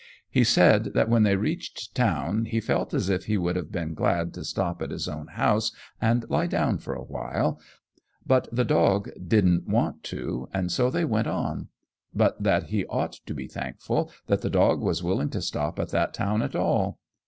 He 0.31 0.43
said 0.43 0.95
that 0.95 1.09
when 1.09 1.21
they 1.21 1.35
reached 1.35 1.93
town 1.93 2.45
he 2.45 2.59
felt 2.59 2.91
as 2.91 3.07
if 3.07 3.25
he 3.25 3.37
would 3.37 3.55
have 3.55 3.71
been 3.71 3.93
glad 3.93 4.33
to 4.33 4.43
stop 4.43 4.81
at 4.81 4.89
his 4.89 5.07
own 5.07 5.27
house 5.27 5.71
and 6.01 6.27
lie 6.27 6.47
down 6.47 6.79
for 6.79 6.95
awhile, 6.95 7.59
but 8.25 8.47
the 8.51 8.65
dog 8.65 9.11
didn't 9.27 9.67
want 9.67 10.01
to, 10.05 10.49
and 10.51 10.71
so 10.71 10.89
they 10.89 11.05
went 11.05 11.27
on; 11.27 11.67
but 12.15 12.41
that 12.41 12.69
he 12.69 12.83
ought 12.87 13.13
to 13.27 13.35
be 13.35 13.45
thankful 13.45 14.09
that 14.25 14.41
the 14.41 14.49
dog 14.49 14.81
was 14.81 15.03
willing 15.03 15.29
to 15.29 15.39
stop 15.39 15.77
at 15.77 15.89
that 15.89 16.15
town 16.15 16.41
at 16.41 16.55
all. 16.55 16.97